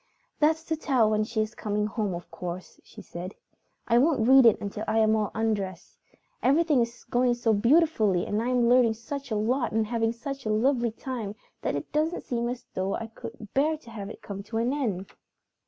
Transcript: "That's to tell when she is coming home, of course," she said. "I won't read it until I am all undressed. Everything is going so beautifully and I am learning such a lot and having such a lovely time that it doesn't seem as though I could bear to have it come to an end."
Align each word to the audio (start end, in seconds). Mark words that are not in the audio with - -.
"That's 0.39 0.63
to 0.63 0.75
tell 0.75 1.11
when 1.11 1.23
she 1.25 1.41
is 1.41 1.53
coming 1.53 1.85
home, 1.85 2.15
of 2.15 2.31
course," 2.31 2.79
she 2.83 3.03
said. 3.03 3.35
"I 3.87 3.99
won't 3.99 4.27
read 4.27 4.47
it 4.47 4.59
until 4.59 4.83
I 4.87 4.97
am 4.97 5.15
all 5.15 5.29
undressed. 5.35 5.99
Everything 6.41 6.81
is 6.81 7.03
going 7.03 7.35
so 7.35 7.53
beautifully 7.53 8.25
and 8.25 8.41
I 8.41 8.47
am 8.49 8.67
learning 8.67 8.95
such 8.95 9.29
a 9.29 9.35
lot 9.35 9.73
and 9.73 9.85
having 9.85 10.11
such 10.11 10.43
a 10.43 10.49
lovely 10.49 10.89
time 10.89 11.35
that 11.61 11.75
it 11.75 11.91
doesn't 11.91 12.23
seem 12.23 12.49
as 12.49 12.65
though 12.73 12.95
I 12.95 13.05
could 13.13 13.49
bear 13.53 13.77
to 13.77 13.91
have 13.91 14.09
it 14.09 14.23
come 14.23 14.41
to 14.45 14.57
an 14.57 14.73
end." 14.73 15.11